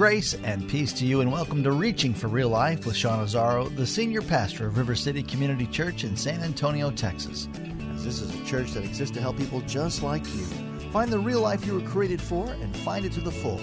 [0.00, 3.68] Grace and peace to you, and welcome to Reaching for Real Life with Sean Azzaro,
[3.76, 7.48] the senior pastor of River City Community Church in San Antonio, Texas.
[7.92, 10.46] As this is a church that exists to help people just like you
[10.90, 13.60] find the real life you were created for and find it to the full.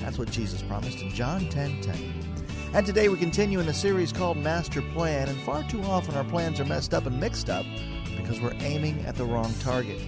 [0.00, 2.14] That's what Jesus promised in John 10 10.
[2.74, 6.24] And today we continue in a series called Master Plan, and far too often our
[6.24, 7.64] plans are messed up and mixed up
[8.16, 10.00] because we're aiming at the wrong target.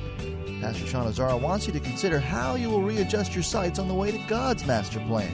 [0.60, 3.94] Pastor Sean Azzaro wants you to consider how you will readjust your sights on the
[3.94, 5.30] way to God's master plan.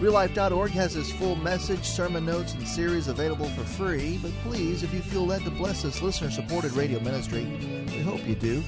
[0.00, 4.20] RealLife.org has his full message, sermon notes, and series available for free.
[4.22, 7.44] But please, if you feel led to bless this listener supported radio ministry,
[7.88, 8.62] we hope you do.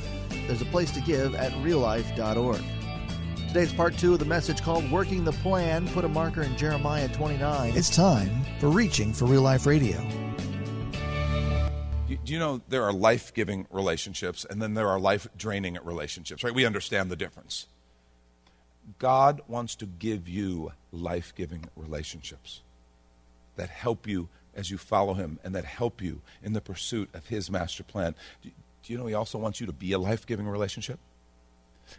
[0.48, 2.61] There's a place to give at reallife.org.
[3.47, 5.87] Today's part two of the message called Working the Plan.
[5.88, 7.77] Put a marker in Jeremiah 29.
[7.77, 10.05] It's time for Reaching for Real Life Radio.
[12.09, 16.43] Do you know there are life giving relationships and then there are life draining relationships,
[16.43, 16.55] right?
[16.55, 17.66] We understand the difference.
[18.98, 22.63] God wants to give you life giving relationships
[23.57, 27.27] that help you as you follow Him and that help you in the pursuit of
[27.29, 28.15] His master plan.
[28.43, 28.51] Do,
[28.87, 30.99] you know He also wants you to be a life giving relationship?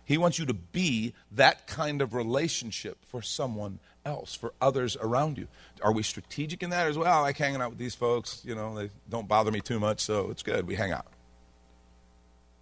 [0.06, 5.38] He wants you to be that kind of relationship for someone else, for others around
[5.38, 5.48] you.
[5.82, 7.12] Are we strategic in that as well?
[7.12, 10.00] I like hanging out with these folks, you know, they don't bother me too much,
[10.02, 10.66] so it's good.
[10.66, 11.08] We hang out.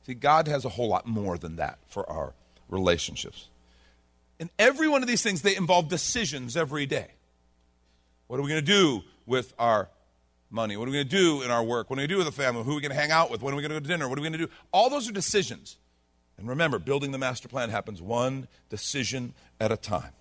[0.05, 2.33] See, God has a whole lot more than that for our
[2.67, 3.49] relationships.
[4.39, 7.07] And every one of these things, they involve decisions every day.
[8.27, 9.89] What are we going to do with our
[10.49, 10.77] money?
[10.77, 11.89] What are we going to do in our work?
[11.89, 12.63] What are we going to do with the family?
[12.63, 13.41] Who are we going to hang out with?
[13.41, 14.07] When are we going to go to dinner?
[14.07, 14.51] What are we going to do?
[14.71, 15.77] All those are decisions.
[16.37, 20.11] And remember, building the master plan happens one decision at a time.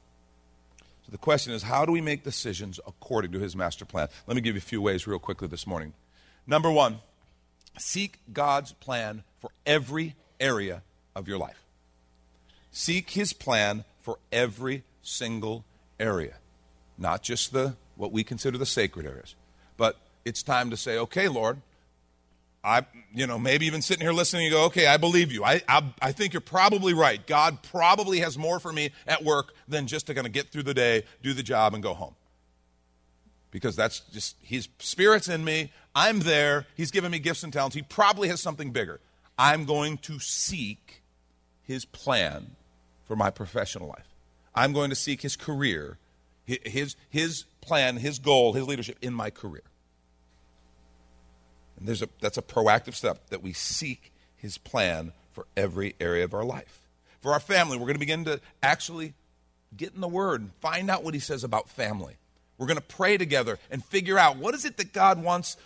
[1.06, 4.08] So the question is, how do we make decisions according to his master plan?
[4.26, 5.92] Let me give you a few ways real quickly this morning.
[6.46, 6.98] Number one,
[7.78, 10.82] seek God's plan for every area
[11.14, 11.62] of your life.
[12.72, 15.66] Seek his plan for every single
[16.00, 16.32] area,
[16.96, 19.34] not just the what we consider the sacred areas.
[19.76, 21.60] But it's time to say, okay, Lord,
[22.64, 25.44] I, you know, maybe even sitting here listening, you go, okay, I believe you.
[25.44, 27.26] I, I, I think you're probably right.
[27.26, 30.62] God probably has more for me at work than just to kind of get through
[30.62, 32.14] the day, do the job, and go home.
[33.50, 35.70] Because that's just, His Spirit's in me.
[35.94, 36.64] I'm there.
[36.78, 37.76] He's given me gifts and talents.
[37.76, 39.00] He probably has something bigger.
[39.36, 41.02] I'm going to seek
[41.62, 42.52] His plan
[43.08, 44.06] for my professional life.
[44.54, 45.98] I'm going to seek his career,
[46.44, 49.62] his, his plan, his goal, his leadership in my career.
[51.78, 56.24] And there's a, that's a proactive step that we seek his plan for every area
[56.24, 56.80] of our life.
[57.20, 59.14] For our family, we're going to begin to actually
[59.76, 62.16] get in the Word and find out what he says about family.
[62.56, 65.56] We're going to pray together and figure out what is it that God wants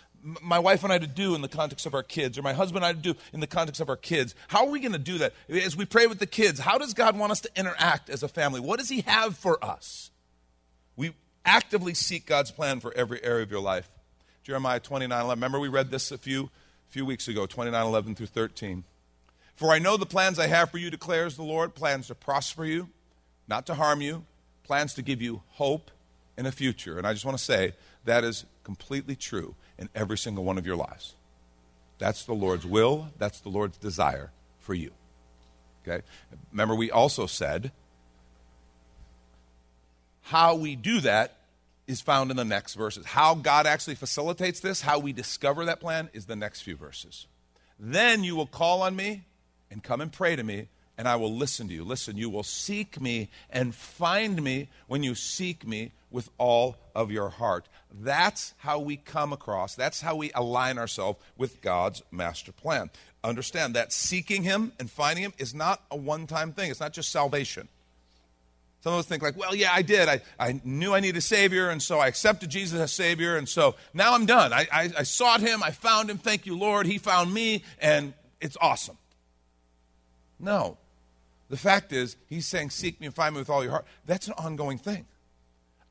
[0.41, 2.83] my wife and I to do in the context of our kids, or my husband
[2.83, 4.35] and I to do in the context of our kids?
[4.47, 5.33] How are we going to do that?
[5.49, 8.27] As we pray with the kids, how does God want us to interact as a
[8.27, 8.59] family?
[8.59, 10.11] What does He have for us?
[10.95, 11.13] We
[11.45, 13.89] actively seek God's plan for every area of your life.
[14.43, 15.39] Jeremiah 29 11.
[15.39, 16.49] Remember, we read this a few,
[16.89, 18.83] few weeks ago, 29 11 through 13.
[19.55, 22.65] For I know the plans I have for you, declares the Lord plans to prosper
[22.65, 22.89] you,
[23.47, 24.25] not to harm you,
[24.63, 25.91] plans to give you hope
[26.37, 26.97] and a future.
[26.97, 27.73] And I just want to say
[28.05, 31.15] that is completely true in every single one of your lives.
[31.97, 34.91] That's the Lord's will, that's the Lord's desire for you.
[35.87, 36.03] Okay?
[36.51, 37.71] Remember, we also said
[40.23, 41.37] how we do that
[41.85, 43.05] is found in the next verses.
[43.05, 47.27] How God actually facilitates this, how we discover that plan, is the next few verses.
[47.77, 49.25] Then you will call on me
[49.69, 51.83] and come and pray to me, and I will listen to you.
[51.83, 57.11] Listen, you will seek me and find me when you seek me with all of
[57.11, 57.67] your heart.
[57.91, 62.89] That's how we come across, that's how we align ourselves with God's master plan.
[63.23, 66.93] Understand that seeking Him and finding Him is not a one time thing, it's not
[66.93, 67.67] just salvation.
[68.81, 70.09] Some of us think, like, well, yeah, I did.
[70.09, 73.47] I, I knew I needed a Savior, and so I accepted Jesus as Savior, and
[73.47, 74.51] so now I'm done.
[74.51, 76.85] I, I, I sought Him, I found Him, thank you, Lord.
[76.85, 78.97] He found me, and it's awesome.
[80.37, 80.77] No.
[81.49, 83.85] The fact is, He's saying, seek me and find me with all your heart.
[84.05, 85.05] That's an ongoing thing.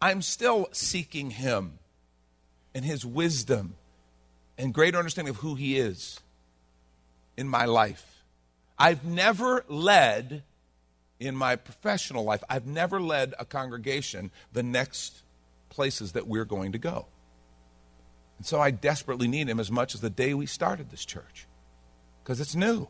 [0.02, 1.78] I'm still seeking Him
[2.74, 3.76] and His wisdom
[4.58, 6.18] and greater understanding of who He is
[7.36, 8.24] in my life.
[8.76, 10.42] I've never led
[11.20, 15.22] in my professional life, I've never led a congregation the next
[15.68, 17.06] places that we're going to go.
[18.38, 21.46] And so I desperately need Him as much as the day we started this church
[22.24, 22.88] because it's new.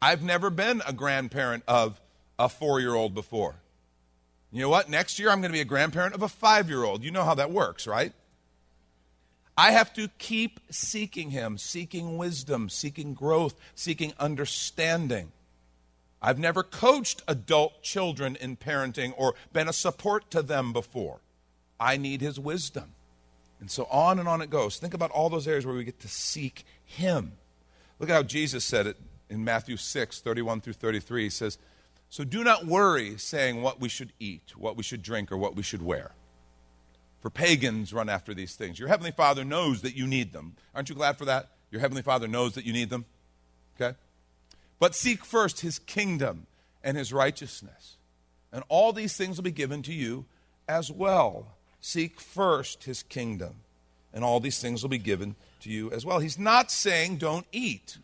[0.00, 2.00] I've never been a grandparent of
[2.38, 3.56] a four year old before.
[4.56, 4.88] You know what?
[4.88, 7.04] Next year I'm going to be a grandparent of a five year old.
[7.04, 8.14] You know how that works, right?
[9.54, 15.30] I have to keep seeking Him, seeking wisdom, seeking growth, seeking understanding.
[16.22, 21.18] I've never coached adult children in parenting or been a support to them before.
[21.78, 22.94] I need his wisdom.
[23.60, 24.78] And so on and on it goes.
[24.78, 27.32] Think about all those areas where we get to seek him.
[27.98, 28.96] Look at how Jesus said it
[29.28, 31.24] in Matthew 6, 31 through 33.
[31.24, 31.58] He says,
[32.08, 35.56] So do not worry saying what we should eat, what we should drink, or what
[35.56, 36.12] we should wear.
[37.20, 38.78] For pagans run after these things.
[38.78, 40.54] Your Heavenly Father knows that you need them.
[40.74, 41.50] Aren't you glad for that?
[41.70, 43.04] Your Heavenly Father knows that you need them.
[43.74, 43.96] Okay?
[44.78, 46.46] But seek first His kingdom
[46.84, 47.96] and His righteousness,
[48.52, 50.26] and all these things will be given to you
[50.68, 51.48] as well.
[51.80, 53.56] Seek first His kingdom,
[54.14, 56.20] and all these things will be given to you as well.
[56.20, 57.98] He's not saying don't eat.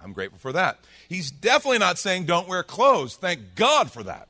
[0.00, 0.78] I'm grateful for that.
[1.08, 3.16] He's definitely not saying don't wear clothes.
[3.16, 4.28] Thank God for that.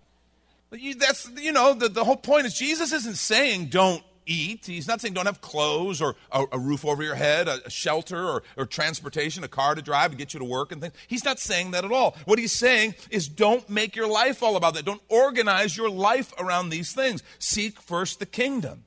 [0.72, 4.66] You, that's, you know, the, the whole point is Jesus isn't saying don't eat.
[4.66, 7.70] He's not saying don't have clothes or a, a roof over your head, a, a
[7.70, 10.94] shelter or, or transportation, a car to drive to get you to work and things.
[11.06, 12.16] He's not saying that at all.
[12.26, 14.84] What he's saying is don't make your life all about that.
[14.84, 17.22] Don't organize your life around these things.
[17.38, 18.84] Seek first the kingdom.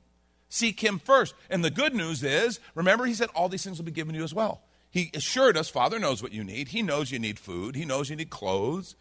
[0.48, 1.34] Seek him first.
[1.50, 4.18] And the good news is, remember, he said all these things will be given to
[4.18, 4.60] you as well.
[4.92, 6.68] He assured us, Father knows what you need.
[6.68, 7.74] He knows you need food.
[7.74, 8.94] He knows you need clothes.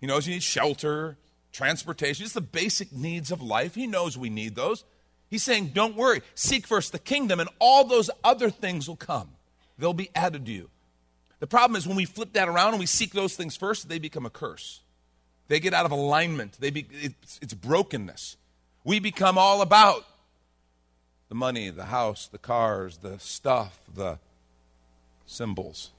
[0.00, 1.18] He knows you need shelter,
[1.52, 3.74] transportation, just the basic needs of life.
[3.74, 4.84] He knows we need those.
[5.28, 6.22] He's saying, don't worry.
[6.36, 9.30] Seek first the kingdom, and all those other things will come.
[9.76, 10.70] They'll be added to you.
[11.40, 13.98] The problem is when we flip that around and we seek those things first, they
[13.98, 14.82] become a curse.
[15.48, 16.58] They get out of alignment.
[16.60, 18.36] They be, it's, it's brokenness.
[18.84, 20.06] We become all about
[21.28, 24.20] the money, the house, the cars, the stuff, the
[25.26, 25.90] symbols,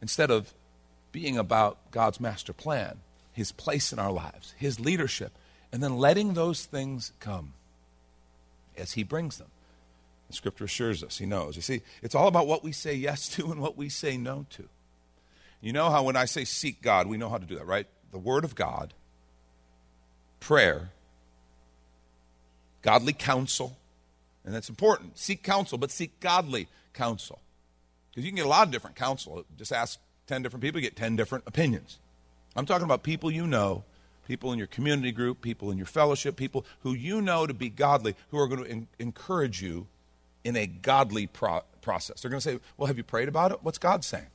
[0.00, 0.52] instead of
[1.12, 2.98] being about God's master plan,
[3.32, 5.32] His place in our lives, His leadership,
[5.72, 7.54] and then letting those things come
[8.76, 9.48] as He brings them.
[10.28, 11.56] The scripture assures us, He knows.
[11.56, 14.46] You see, it's all about what we say yes to and what we say no
[14.50, 14.68] to.
[15.60, 17.86] You know how when I say seek God, we know how to do that, right?
[18.12, 18.92] The Word of God,
[20.40, 20.90] prayer,
[22.82, 23.76] godly counsel,
[24.44, 25.18] and that's important.
[25.18, 27.40] Seek counsel, but seek godly counsel.
[28.14, 29.44] Because you can get a lot of different counsel.
[29.58, 31.98] Just ask 10 different people, you get 10 different opinions.
[32.54, 33.82] I'm talking about people you know,
[34.28, 37.68] people in your community group, people in your fellowship, people who you know to be
[37.68, 39.88] godly, who are going to in- encourage you
[40.44, 42.20] in a godly pro- process.
[42.20, 43.58] They're going to say, Well, have you prayed about it?
[43.62, 44.26] What's God saying?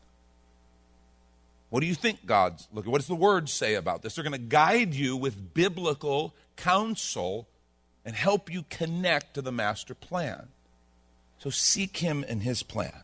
[1.69, 2.91] What do you think God's looking?
[2.91, 4.15] What does the Word say about this?
[4.15, 7.47] They're going to guide you with biblical counsel
[8.03, 10.47] and help you connect to the master plan.
[11.37, 13.03] So seek Him and His plan.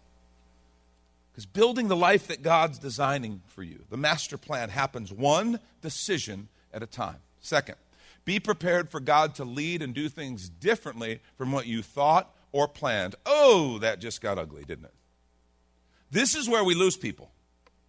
[1.35, 6.47] Because building the life that God's designing for you, the master plan happens one decision
[6.73, 7.17] at a time.
[7.41, 7.75] Second,
[8.23, 12.69] be prepared for God to lead and do things differently from what you thought or
[12.69, 13.15] planned.
[13.25, 14.93] Oh, that just got ugly, didn't it?
[16.09, 17.29] This is where we lose people.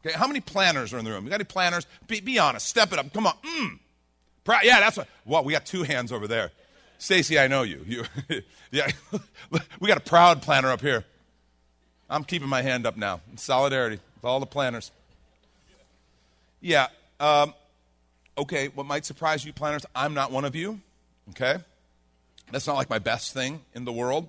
[0.05, 1.23] Okay, how many planners are in the room?
[1.23, 1.87] You got any planners?
[2.09, 2.67] Be, be honest.
[2.67, 3.13] Step it up.
[3.13, 3.35] Come on.
[3.45, 3.79] Mm.
[4.65, 5.07] Yeah, that's what.
[5.25, 6.51] Well, we got two hands over there.
[6.99, 7.85] Stacy, I know you.
[7.87, 8.05] You,
[8.73, 8.91] yeah,
[9.81, 11.05] we got a proud planner up here.
[12.09, 14.91] I'm keeping my hand up now in solidarity with all the planners.
[16.61, 16.89] Yeah.
[17.19, 17.55] Um,
[18.39, 20.81] okay, what might surprise you, planners, I'm not one of you.
[21.31, 21.57] Okay?
[22.53, 24.29] That's not like my best thing in the world.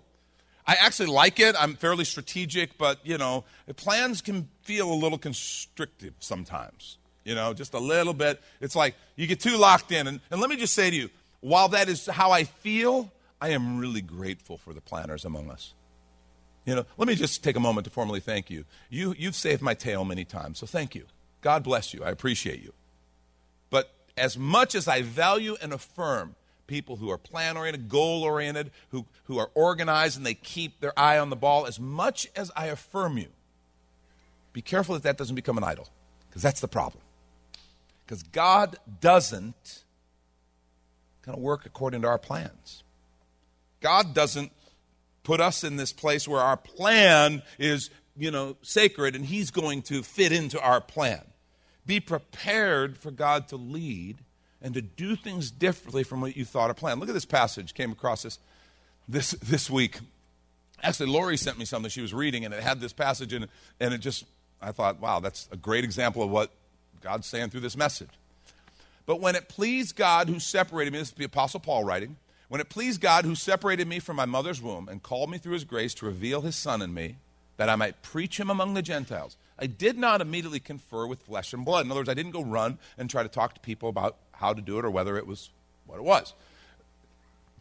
[0.66, 1.56] I actually like it.
[1.58, 3.46] I'm fairly strategic, but, you know,
[3.78, 6.98] plans can feel a little constrictive sometimes.
[7.24, 8.42] You know, just a little bit.
[8.62, 10.08] It's like you get too locked in.
[10.08, 11.10] And, and let me just say to you,
[11.42, 15.74] while that is how I feel, I am really grateful for the planners among us.
[16.68, 18.66] You know, let me just take a moment to formally thank you.
[18.90, 21.06] you you've saved my tail many times, so thank you.
[21.42, 22.04] God bless you.
[22.04, 22.74] I appreciate you.
[23.69, 26.36] But as much as I value and affirm
[26.68, 30.92] people who are plan oriented, goal oriented, who, who are organized and they keep their
[31.00, 33.30] eye on the ball, as much as I affirm you,
[34.52, 35.88] be careful that that doesn't become an idol,
[36.28, 37.02] because that's the problem.
[38.06, 39.83] Because God doesn't
[41.21, 42.83] kind of work according to our plans.
[43.80, 44.52] God doesn't
[45.28, 49.81] put us in this place where our plan is, you know, sacred and He's going
[49.84, 51.22] to fit into our plan.
[51.86, 54.19] Be prepared for God to lead
[54.62, 57.02] and to do things differently from what you thought a plan.
[57.02, 57.74] Look at this passage.
[57.74, 58.40] Came across this
[59.10, 60.00] this this week.
[60.81, 63.50] Actually, Lori sent me something she was reading, and it had this passage in it,
[63.81, 64.24] and it just
[64.62, 66.52] I thought, wow, that's a great example of what
[67.02, 68.12] God's saying through this message.
[69.06, 72.16] But when it pleased God who separated me, this is the Apostle Paul writing,
[72.49, 75.54] when it pleased God, who separated me from my mother's womb and called me through
[75.54, 77.18] his grace to reveal his Son in me,
[77.57, 81.51] that I might preach him among the Gentiles, I did not immediately confer with flesh
[81.54, 81.85] and blood.
[81.85, 84.54] In other words, I didn't go run and try to talk to people about how
[84.54, 85.49] to do it or whether it was
[85.87, 86.33] what it was.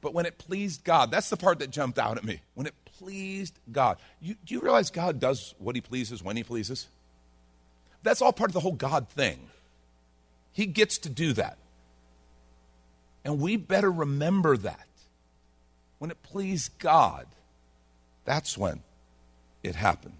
[0.02, 2.40] But when it pleased God, that's the part that jumped out at me.
[2.54, 3.96] When it pleased God.
[4.20, 6.86] You, do you realize God does what he pleases when he pleases?
[8.02, 9.48] That's all part of the whole God thing.
[10.52, 11.56] He gets to do that.
[13.26, 14.87] And we better remember that.
[15.99, 17.26] When it pleased God,
[18.25, 18.85] that's when
[19.64, 20.14] it happened.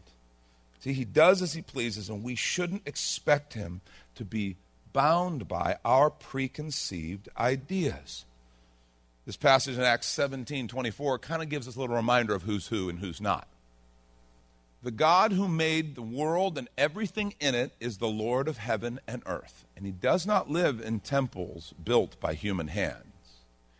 [0.81, 3.81] See, he does as he pleases, and we shouldn't expect him
[4.17, 4.57] to be
[4.93, 8.25] bound by our preconceived ideas.
[9.25, 12.67] This passage in Acts 17 24 kind of gives us a little reminder of who's
[12.67, 13.47] who and who's not.
[14.83, 18.99] The God who made the world and everything in it is the Lord of heaven
[19.07, 19.65] and earth.
[19.76, 23.02] And he does not live in temples built by human hands.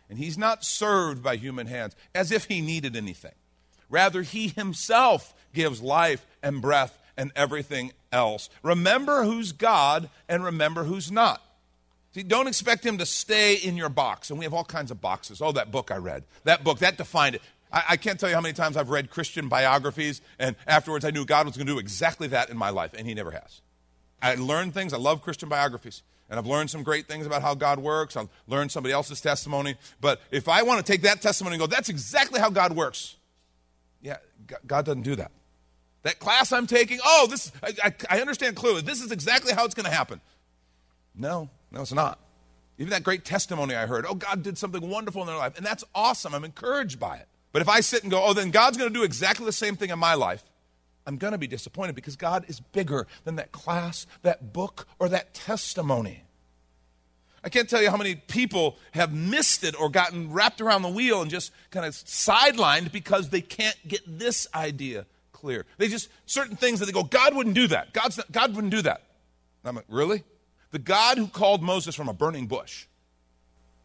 [0.09, 3.33] And he's not served by human hands as if he needed anything.
[3.89, 8.49] Rather, he himself gives life and breath and everything else.
[8.61, 11.41] Remember who's God and remember who's not.
[12.13, 14.29] See, don't expect him to stay in your box.
[14.29, 15.41] And we have all kinds of boxes.
[15.41, 16.23] Oh, that book I read.
[16.43, 17.41] That book, that defined it.
[17.71, 21.11] I, I can't tell you how many times I've read Christian biographies, and afterwards I
[21.11, 23.61] knew God was going to do exactly that in my life, and he never has.
[24.21, 24.93] I learn things.
[24.93, 26.03] I love Christian biographies.
[26.29, 28.17] And I've learned some great things about how God works.
[28.17, 29.75] I've learned somebody else's testimony.
[30.01, 33.15] But if I want to take that testimony and go, that's exactly how God works.
[34.01, 34.17] Yeah,
[34.65, 35.31] God doesn't do that.
[36.03, 38.81] That class I'm taking, oh, this I, I, I understand clearly.
[38.81, 40.21] This is exactly how it's going to happen.
[41.15, 42.19] No, no, it's not.
[42.77, 45.57] Even that great testimony I heard, oh, God did something wonderful in their life.
[45.57, 46.35] And that's awesome.
[46.35, 47.27] I'm encouraged by it.
[47.51, 49.75] But if I sit and go, oh, then God's going to do exactly the same
[49.75, 50.43] thing in my life,
[51.07, 55.07] I'm going to be disappointed because God is bigger than that class, that book, or
[55.09, 56.23] that testimony.
[57.43, 60.89] I can't tell you how many people have missed it or gotten wrapped around the
[60.89, 65.65] wheel and just kind of sidelined because they can't get this idea clear.
[65.77, 67.93] They just, certain things that they go, God wouldn't do that.
[67.93, 69.03] God's not, God wouldn't do that.
[69.63, 70.23] And I'm like, really?
[70.71, 72.85] The God who called Moses from a burning bush,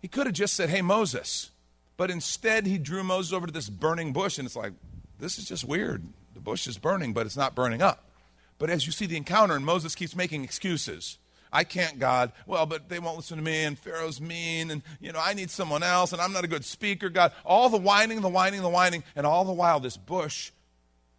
[0.01, 1.51] he could have just said, hey, Moses.
[1.97, 4.73] But instead, he drew Moses over to this burning bush, and it's like,
[5.21, 6.05] this is just weird.
[6.35, 8.11] The bush is burning, but it's not burning up.
[8.59, 11.19] But as you see the encounter, and Moses keeps making excuses.
[11.53, 12.33] I can't, God.
[12.47, 15.51] Well, but they won't listen to me, and Pharaoh's mean, and, you know, I need
[15.51, 17.33] someone else, and I'm not a good speaker, God.
[17.45, 20.51] All the whining, the whining, the whining, and all the while, this bush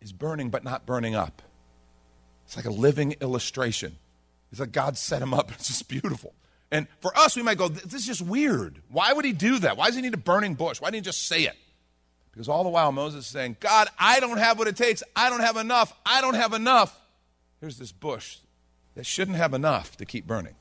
[0.02, 1.42] is burning but not burning up.
[2.46, 3.98] It's like a living illustration.
[4.52, 5.52] It's like God set him up.
[5.56, 6.34] It's just beautiful.
[6.72, 8.82] And for us, we might go, this is just weird.
[8.90, 9.78] Why would he do that?
[9.78, 10.82] Why does he need a burning bush?
[10.82, 11.56] Why didn't he just say it?
[12.34, 15.04] Because all the while Moses is saying, God, I don't have what it takes.
[15.16, 15.94] I don't have enough.
[16.04, 17.00] I don't have enough.
[17.62, 18.38] Here's this bush
[18.96, 20.56] that shouldn't have enough to keep burning.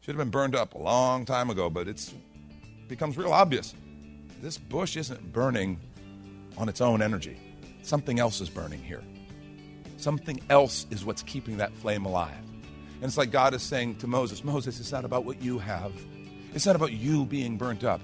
[0.00, 2.12] Should have been burned up a long time ago, but it
[2.88, 3.74] becomes real obvious.
[4.40, 5.78] This bush isn't burning
[6.56, 7.36] on its own energy.
[7.82, 9.02] Something else is burning here.
[9.96, 12.34] Something else is what's keeping that flame alive.
[12.94, 15.92] And it's like God is saying to Moses, Moses, it's not about what you have.
[16.54, 18.00] It's not about you being burnt up.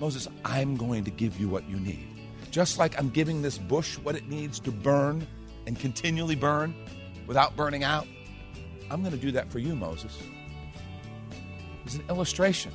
[0.00, 2.17] Moses, I'm going to give you what you need.
[2.58, 5.24] Just like I'm giving this bush what it needs to burn
[5.68, 6.74] and continually burn
[7.28, 8.04] without burning out,
[8.90, 10.18] I'm going to do that for you, Moses.
[11.84, 12.72] It's an illustration.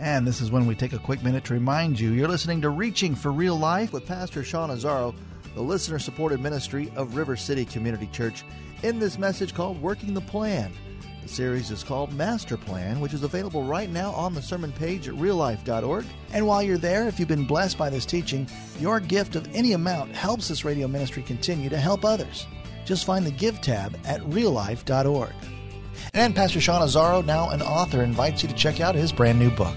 [0.00, 2.70] And this is when we take a quick minute to remind you you're listening to
[2.70, 5.14] Reaching for Real Life with Pastor Sean Azzaro
[5.54, 8.42] the listener supported ministry of River City Community Church,
[8.82, 10.72] in this message called Working the Plan.
[11.24, 15.08] The series is called Master Plan, which is available right now on the sermon page
[15.08, 16.04] at reallife.org.
[16.34, 18.46] And while you're there, if you've been blessed by this teaching,
[18.78, 22.46] your gift of any amount helps this radio ministry continue to help others.
[22.84, 25.32] Just find the Give tab at reallife.org.
[26.12, 29.50] And Pastor Sean Azzaro, now an author, invites you to check out his brand new
[29.50, 29.76] book.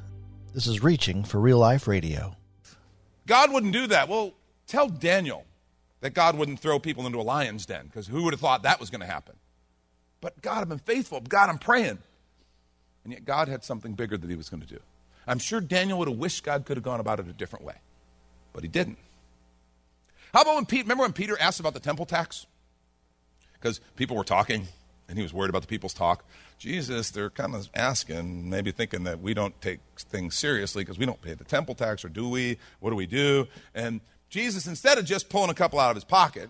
[0.53, 2.35] This is Reaching for Real Life Radio.
[3.25, 4.09] God wouldn't do that.
[4.09, 4.33] Well,
[4.67, 5.45] tell Daniel
[6.01, 8.77] that God wouldn't throw people into a lion's den because who would have thought that
[8.77, 9.35] was going to happen?
[10.19, 11.21] But God, I've been faithful.
[11.21, 11.99] God, I'm praying.
[13.05, 14.79] And yet God had something bigger that he was going to do.
[15.25, 17.75] I'm sure Daniel would have wished God could have gone about it a different way,
[18.51, 18.97] but he didn't.
[20.33, 22.45] How about when Pete, remember when Peter asked about the temple tax?
[23.53, 24.67] Because people were talking
[25.11, 26.23] and he was worried about the people's talk.
[26.57, 31.05] Jesus, they're kind of asking, maybe thinking that we don't take things seriously because we
[31.05, 32.57] don't pay the temple tax, or do we?
[32.79, 33.47] What do we do?
[33.75, 33.99] And
[34.29, 36.49] Jesus, instead of just pulling a couple out of his pocket,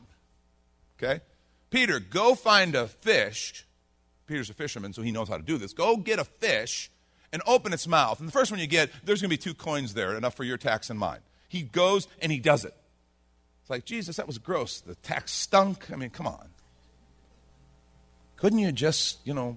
[1.01, 1.22] okay,
[1.72, 3.65] Peter, go find a fish.
[4.27, 5.74] Peter's a fisherman, so he knows how to do this.
[5.74, 6.91] Go get a fish
[7.34, 8.20] and open its mouth.
[8.20, 10.44] And the first one you get, there's going to be two coins there, enough for
[10.44, 11.20] your tax and mine.
[11.50, 12.75] He goes and he does it.
[13.62, 14.82] It's like, Jesus, that was gross.
[14.82, 15.91] The tax stunk.
[15.91, 16.50] I mean, come on.
[18.41, 19.55] Couldn't you just, you know,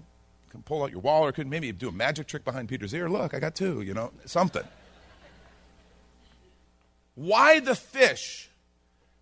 [0.66, 3.08] pull out your wallet or could maybe do a magic trick behind Peter's ear?
[3.08, 4.62] Look, I got two, you know, something.
[7.14, 8.50] Why the fish?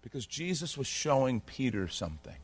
[0.02, 2.34] Because Jesus was showing Peter something.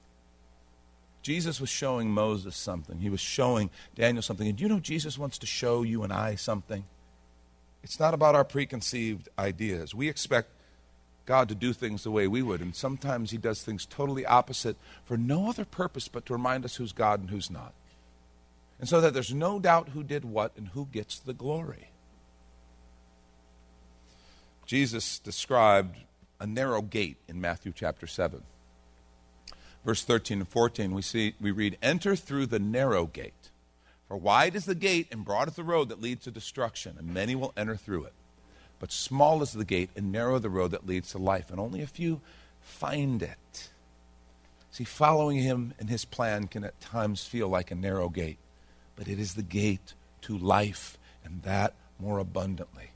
[1.20, 3.00] Jesus was showing Moses something.
[3.00, 4.46] He was showing Daniel something.
[4.46, 6.84] And do you know Jesus wants to show you and I something?
[7.82, 9.92] It's not about our preconceived ideas.
[9.92, 10.52] We expect
[11.28, 14.76] God to do things the way we would, and sometimes He does things totally opposite
[15.04, 17.74] for no other purpose but to remind us who's God and who's not.
[18.80, 21.90] And so that there's no doubt who did what and who gets the glory.
[24.64, 25.96] Jesus described
[26.40, 28.42] a narrow gate in Matthew chapter 7
[29.84, 33.50] verse 13 and 14, we see we read, "Enter through the narrow gate,
[34.06, 37.14] for wide is the gate and broad is the road that leads to destruction, and
[37.14, 38.12] many will enter through it.
[38.78, 41.82] But small is the gate and narrow the road that leads to life, and only
[41.82, 42.20] a few
[42.60, 43.70] find it."
[44.70, 48.38] See, following him and his plan can at times feel like a narrow gate,
[48.94, 52.90] but it is the gate to life, and that more abundantly.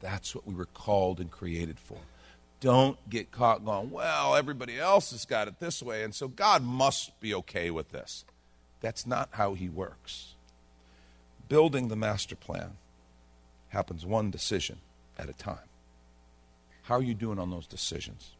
[0.00, 1.98] That's what we were called and created for
[2.62, 6.62] don't get caught going, well, everybody else has got it this way, and so God
[6.62, 8.24] must be okay with this.
[8.80, 10.34] That's not how He works.
[11.48, 12.76] Building the master plan
[13.70, 14.78] happens one decision
[15.18, 15.58] at a time.
[16.82, 18.32] How are you doing on those decisions?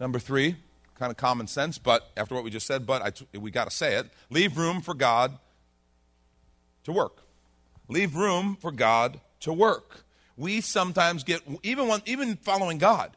[0.00, 0.56] Number three,
[0.98, 3.74] kind of common sense, but after what we just said, but I, we got to
[3.74, 5.38] say it leave room for God
[6.84, 7.22] to work.
[7.88, 10.04] Leave room for God to work
[10.36, 13.16] we sometimes get, even, when, even following God,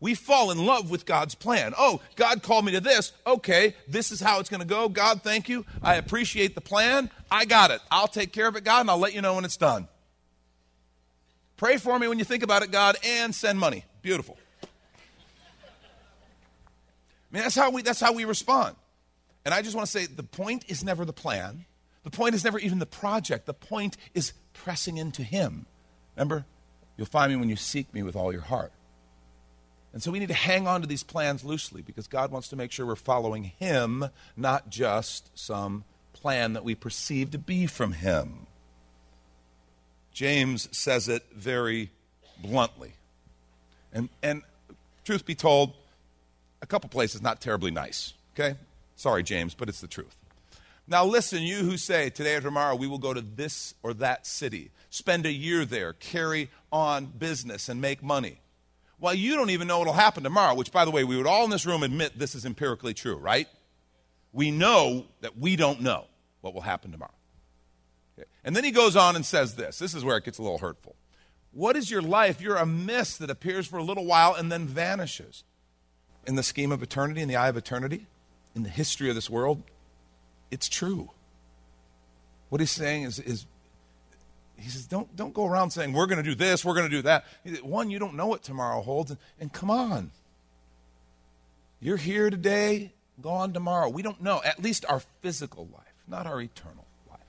[0.00, 1.74] we fall in love with God's plan.
[1.78, 3.12] Oh, God called me to this.
[3.26, 4.88] Okay, this is how it's going to go.
[4.88, 5.64] God, thank you.
[5.82, 7.10] I appreciate the plan.
[7.30, 7.80] I got it.
[7.90, 9.88] I'll take care of it, God, and I'll let you know when it's done.
[11.60, 13.84] Pray for me when you think about it, God, and send money.
[14.00, 14.38] Beautiful.
[14.62, 14.66] I
[17.30, 18.76] mean, that's how we, that's how we respond.
[19.44, 21.66] And I just want to say the point is never the plan.
[22.02, 23.44] The point is never even the project.
[23.44, 25.66] The point is pressing into Him.
[26.16, 26.46] Remember?
[26.96, 28.72] You'll find me when you seek me with all your heart.
[29.92, 32.56] And so we need to hang on to these plans loosely because God wants to
[32.56, 37.92] make sure we're following Him, not just some plan that we perceive to be from
[37.92, 38.46] Him.
[40.12, 41.90] James says it very
[42.42, 42.92] bluntly.
[43.92, 44.42] And, and
[45.04, 45.72] truth be told,
[46.62, 48.12] a couple places not terribly nice.
[48.34, 48.56] Okay?
[48.96, 50.16] Sorry, James, but it's the truth.
[50.86, 54.26] Now, listen, you who say, today or tomorrow we will go to this or that
[54.26, 58.40] city, spend a year there, carry on business, and make money.
[58.98, 61.26] Well, you don't even know what will happen tomorrow, which, by the way, we would
[61.26, 63.48] all in this room admit this is empirically true, right?
[64.32, 66.06] We know that we don't know
[66.40, 67.12] what will happen tomorrow.
[68.44, 70.58] And then he goes on and says this this is where it gets a little
[70.58, 70.96] hurtful.
[71.52, 72.40] What is your life?
[72.40, 75.44] You're a mist that appears for a little while and then vanishes.
[76.26, 78.06] In the scheme of eternity, in the eye of eternity,
[78.54, 79.62] in the history of this world,
[80.50, 81.10] it's true.
[82.50, 83.46] What he's saying is, is
[84.56, 86.94] he says, don't, don't go around saying, we're going to do this, we're going to
[86.94, 87.24] do that.
[87.62, 89.10] One, you don't know what tomorrow holds.
[89.10, 90.10] And, and come on.
[91.80, 93.88] You're here today, gone tomorrow.
[93.88, 94.42] We don't know.
[94.44, 97.20] At least our physical life, not our eternal life.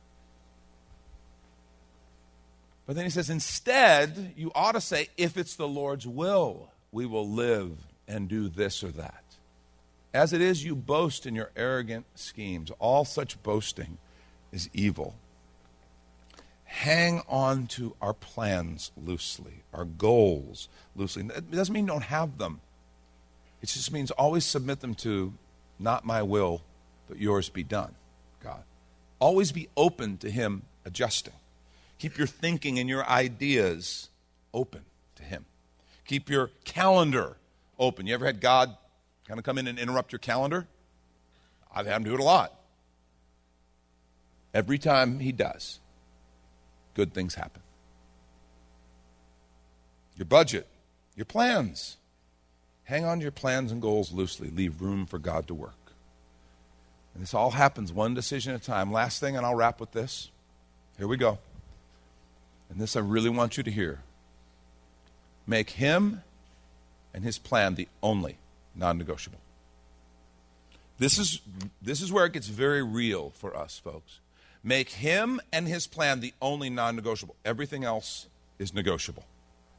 [2.86, 7.06] But then he says, instead, you ought to say, if it's the Lord's will, we
[7.06, 9.24] will live and do this or that.
[10.14, 12.72] As it is, you boast in your arrogant schemes.
[12.80, 13.98] All such boasting
[14.52, 15.16] is evil.
[16.66, 21.24] Hang on to our plans loosely, our goals loosely.
[21.24, 22.62] It doesn't mean don't have them.
[23.62, 25.34] It just means always submit them to
[25.80, 26.62] not my will,
[27.08, 27.94] but yours be done,
[28.44, 28.64] God.
[29.20, 31.34] Always be open to Him adjusting.
[32.02, 34.10] Keep your thinking and your ideas
[34.56, 34.82] open
[35.18, 35.46] to Him.
[36.04, 37.38] Keep your calendar
[37.78, 38.08] open.
[38.08, 38.76] You ever had God
[39.28, 40.66] kind of come in and interrupt your calendar?
[41.72, 42.60] I've had him do it a lot.
[44.52, 45.80] Every time he does,
[46.96, 47.62] good things happen.
[50.18, 50.66] Your budget,
[51.16, 51.98] your plans.
[52.86, 54.50] Hang on to your plans and goals loosely.
[54.50, 55.94] Leave room for God to work.
[57.14, 58.92] And this all happens one decision at a time.
[58.92, 60.32] Last thing, and I'll wrap with this.
[60.98, 61.38] Here we go.
[62.72, 64.00] And this I really want you to hear.
[65.46, 66.24] Make him
[67.14, 68.38] and his plan the only
[68.74, 69.40] non negotiable.
[70.98, 71.42] This is,
[71.82, 74.20] this is where it gets very real for us, folks.
[74.64, 77.36] Make him and his plan the only non negotiable.
[77.44, 79.26] Everything else is negotiable,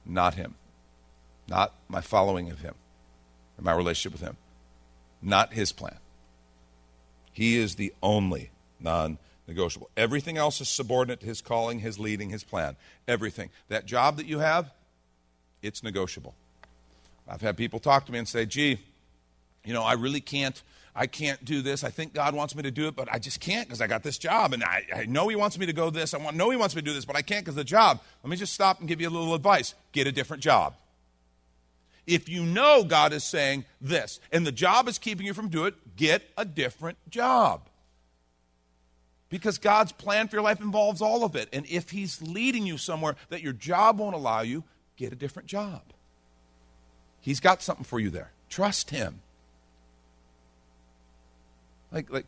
[0.05, 0.57] not him,
[1.49, 2.75] not my following of him,
[3.59, 4.37] or my relationship with him,
[5.23, 5.97] not his plan.
[7.33, 9.91] He is the only non negotiable.
[9.97, 12.77] Everything else is subordinate to his calling, his leading, his plan.
[13.09, 13.51] Everything.
[13.69, 14.73] That job that you have,
[15.63, 16.35] it's negotiable.
[17.29, 18.81] I've had people talk to me and say, gee,
[19.65, 20.61] you know, I really can't.
[20.95, 21.85] I can't do this.
[21.85, 24.03] I think God wants me to do it, but I just can't because I got
[24.03, 24.53] this job.
[24.53, 26.13] And I, I, know He wants me to go this.
[26.13, 28.01] I want, know He wants me to do this, but I can't because the job.
[28.23, 30.75] Let me just stop and give you a little advice get a different job.
[32.07, 35.69] If you know God is saying this and the job is keeping you from doing
[35.69, 37.69] it, get a different job.
[39.33, 41.49] Because God's plan for your life involves all of it.
[41.55, 44.63] And if He's leading you somewhere that your job won't allow you,
[44.99, 45.81] get a different job.
[47.19, 48.33] He's got something for you there.
[48.51, 49.23] Trust Him.
[51.91, 52.27] Like, like,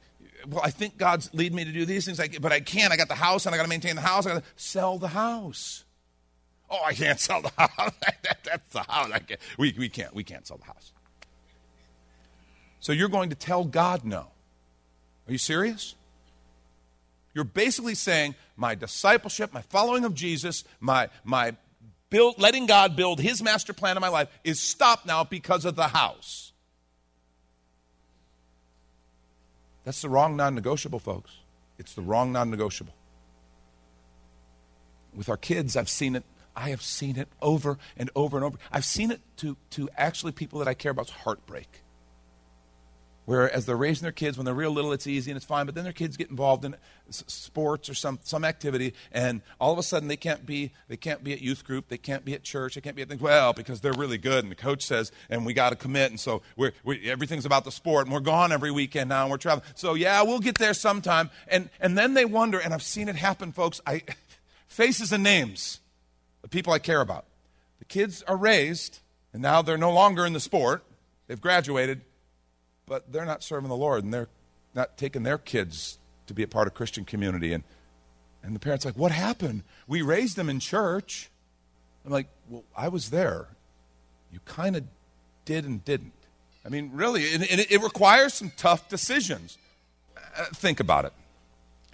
[0.48, 2.90] well, I think God's leading me to do these things, but I can't.
[2.90, 4.24] I got the house and I got to maintain the house.
[4.24, 5.84] I got to sell the house.
[6.70, 7.92] Oh, I can't sell the house.
[8.00, 9.10] that, that's the house.
[9.12, 9.40] I can't.
[9.58, 10.14] We, we can't.
[10.14, 10.92] We can't sell the house.
[12.80, 14.28] So you're going to tell God no.
[15.28, 15.96] Are you serious?
[17.34, 21.56] You're basically saying my discipleship, my following of Jesus, my my
[22.08, 25.74] build, letting God build His master plan in my life is stopped now because of
[25.74, 26.52] the house.
[29.82, 31.32] That's the wrong non negotiable, folks.
[31.78, 32.94] It's the wrong non negotiable.
[35.12, 36.24] With our kids, I've seen it.
[36.56, 38.58] I have seen it over and over and over.
[38.70, 41.83] I've seen it to, to actually people that I care about's heartbreak
[43.24, 45.66] where as they're raising their kids when they're real little it's easy and it's fine
[45.66, 46.74] but then their kids get involved in
[47.10, 51.24] sports or some, some activity and all of a sudden they can't be they can't
[51.24, 53.52] be at youth group they can't be at church they can't be at things well
[53.52, 56.42] because they're really good and the coach says and we got to commit and so
[56.56, 59.66] we're, we, everything's about the sport and we're gone every weekend now and we're traveling.
[59.74, 63.16] So yeah we'll get there sometime and and then they wonder and i've seen it
[63.16, 64.02] happen folks i
[64.66, 65.80] faces and names
[66.44, 67.24] the people i care about.
[67.78, 69.00] The kids are raised
[69.32, 70.84] and now they're no longer in the sport.
[71.26, 72.02] They've graduated
[72.86, 74.28] but they're not serving the Lord and they're
[74.74, 77.52] not taking their kids to be a part of Christian community.
[77.52, 77.64] And,
[78.42, 79.62] and the parents like, what happened?
[79.86, 81.30] We raised them in church.
[82.04, 83.48] I'm like, well, I was there.
[84.32, 84.84] You kind of
[85.44, 86.12] did and didn't.
[86.64, 89.58] I mean, really, it, it requires some tough decisions.
[90.16, 91.12] Uh, think about it.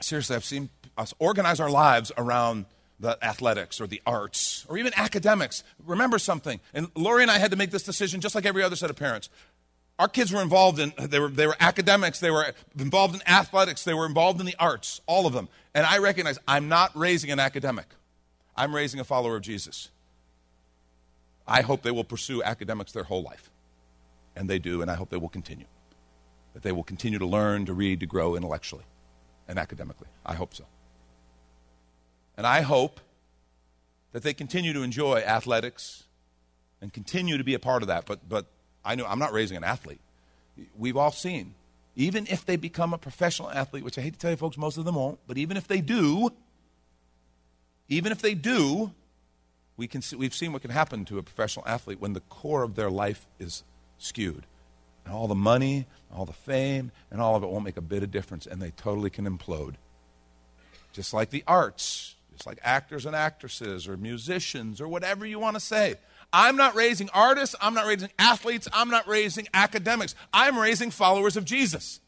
[0.01, 2.67] Seriously, I've seen us organize our lives around
[3.01, 5.65] the athletics or the arts or even academics.
[5.85, 8.77] Remember something, and Lori and I had to make this decision just like every other
[8.77, 9.29] set of parents
[10.01, 13.85] our kids were involved in they were, they were academics they were involved in athletics
[13.85, 15.49] they were involved in the arts all of them.
[15.75, 17.87] And i recognize i'm not raising an academic.
[18.57, 19.91] I'm raising a follower of jesus.
[21.47, 23.51] I hope they will pursue academics their whole life.
[24.35, 25.67] And they do and i hope they will continue.
[26.55, 28.85] That they will continue to learn to read to grow intellectually
[29.47, 30.09] and academically.
[30.25, 30.65] I hope so.
[32.39, 33.01] And i hope
[34.13, 36.05] that they continue to enjoy athletics
[36.81, 38.07] and continue to be a part of that.
[38.07, 38.47] But but
[38.85, 40.01] I know I'm not raising an athlete.
[40.79, 41.55] We've all seen,
[41.97, 44.77] even if they become a professional athlete, which I hate to tell you folks, most
[44.77, 46.31] of them won't, but even if they do,
[47.89, 48.93] even if they do,
[49.77, 52.63] we can see, we've seen what can happen to a professional athlete when the core
[52.63, 53.65] of their life is
[53.99, 54.45] skewed.
[55.05, 58.03] And all the money, all the fame, and all of it won't make a bit
[58.03, 59.75] of difference, and they totally can implode.
[60.93, 65.57] Just like the arts, just like actors and actresses, or musicians, or whatever you want
[65.57, 65.95] to say.
[66.33, 70.15] I'm not raising artists, I'm not raising athletes, I'm not raising academics.
[70.33, 72.01] I'm raising followers of Jesus.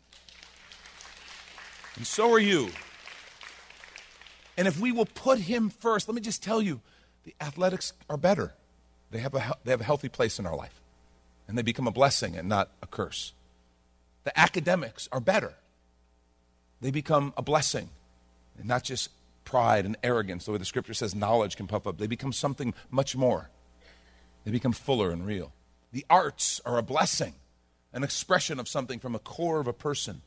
[1.97, 2.71] And so are you.
[4.57, 6.81] And if we will put him first, let me just tell you
[7.25, 8.53] the athletics are better.
[9.11, 10.81] They have a, they have a healthy place in our life,
[11.49, 13.33] and they become a blessing and not a curse.
[14.25, 15.55] The academics are better.
[16.81, 17.91] They become a blessing
[18.59, 19.11] and not just
[19.45, 21.99] pride and arrogance, the way the scripture says knowledge can puff up.
[21.99, 23.51] They become something much more.
[24.45, 25.53] They become fuller and real.
[25.93, 27.35] The arts are a blessing,
[27.93, 30.23] an expression of something from a core of a person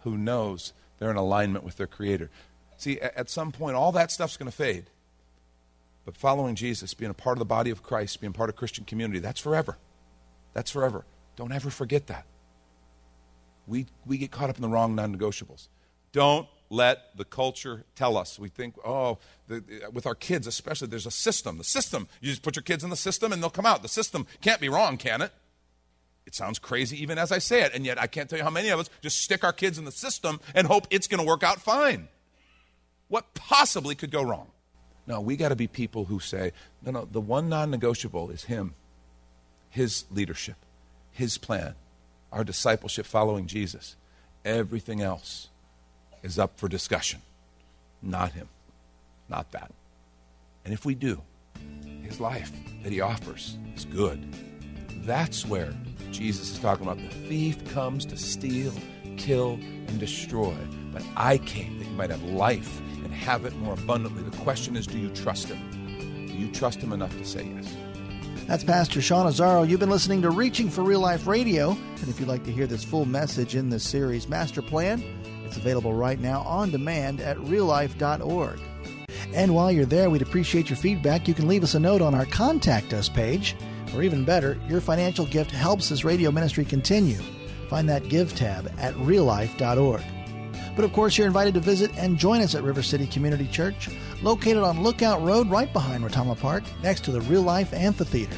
[0.00, 2.30] who knows they're in alignment with their Creator.
[2.76, 4.86] See, at some point, all that stuff's going to fade.
[6.04, 8.84] But following Jesus, being a part of the body of Christ, being part of Christian
[8.84, 9.78] community, that's forever.
[10.52, 11.04] That's forever.
[11.36, 12.26] Don't ever forget that.
[13.66, 15.68] We, we get caught up in the wrong non negotiables.
[16.10, 18.38] Don't let the culture tell us.
[18.38, 21.58] We think, oh, the, with our kids especially, there's a system.
[21.58, 23.82] The system, you just put your kids in the system and they'll come out.
[23.82, 25.32] The system can't be wrong, can it?
[26.24, 28.50] It sounds crazy even as I say it, and yet I can't tell you how
[28.50, 31.26] many of us just stick our kids in the system and hope it's going to
[31.26, 32.08] work out fine.
[33.08, 34.48] What possibly could go wrong?
[35.06, 38.44] No, we got to be people who say, no, no, the one non negotiable is
[38.44, 38.74] Him,
[39.68, 40.56] His leadership,
[41.10, 41.74] His plan,
[42.32, 43.96] our discipleship following Jesus.
[44.44, 45.48] Everything else
[46.22, 47.20] is up for discussion.
[48.02, 48.48] Not him.
[49.28, 49.70] Not that.
[50.64, 51.20] And if we do,
[52.02, 54.26] his life that he offers is good.
[55.04, 55.72] That's where
[56.10, 58.72] Jesus is talking about the thief comes to steal,
[59.16, 59.54] kill,
[59.88, 60.54] and destroy.
[60.92, 64.22] But I came that you might have life and have it more abundantly.
[64.22, 66.26] The question is do you trust him?
[66.26, 67.74] Do you trust him enough to say yes?
[68.46, 69.68] That's Pastor Sean Azzaro.
[69.68, 71.70] You've been listening to Reaching for Real Life Radio.
[71.70, 75.02] And if you'd like to hear this full message in this series, Master Plan,
[75.52, 78.58] it's available right now on demand at reallife.org.
[79.34, 81.28] And while you're there, we'd appreciate your feedback.
[81.28, 83.54] You can leave us a note on our Contact Us page,
[83.94, 87.20] or even better, your financial gift helps this radio ministry continue.
[87.68, 90.02] Find that Give tab at reallife.org.
[90.74, 93.90] But of course, you're invited to visit and join us at River City Community Church,
[94.22, 98.36] located on Lookout Road right behind Retama Park, next to the Real Life Amphitheater.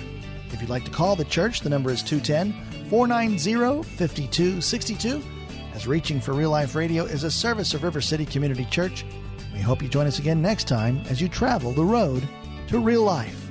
[0.50, 5.33] If you'd like to call the church, the number is 210 490 5262.
[5.74, 9.04] As Reaching for Real Life Radio is a service of River City Community Church,
[9.52, 12.22] we hope you join us again next time as you travel the road
[12.68, 13.43] to real life.